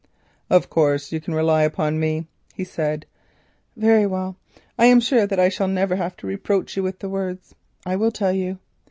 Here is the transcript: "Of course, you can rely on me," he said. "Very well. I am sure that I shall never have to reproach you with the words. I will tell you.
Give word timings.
"Of 0.49 0.67
course, 0.67 1.11
you 1.11 1.21
can 1.21 1.35
rely 1.35 1.69
on 1.77 1.99
me," 1.99 2.25
he 2.55 2.63
said. 2.63 3.05
"Very 3.77 4.07
well. 4.07 4.35
I 4.75 4.87
am 4.87 4.99
sure 4.99 5.27
that 5.27 5.39
I 5.39 5.49
shall 5.49 5.67
never 5.67 5.95
have 5.95 6.17
to 6.17 6.25
reproach 6.25 6.75
you 6.75 6.81
with 6.81 6.97
the 6.97 7.07
words. 7.07 7.53
I 7.85 7.95
will 7.97 8.11
tell 8.11 8.33
you. 8.33 8.57